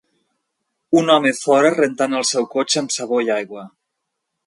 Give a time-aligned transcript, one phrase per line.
[1.01, 3.71] Un home fora rentant el seu cotxe amb sabó i aigua.